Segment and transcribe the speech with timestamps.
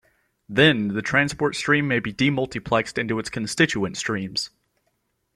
[0.49, 4.49] Then, the transport stream may be demultiplexed into its constituent streams.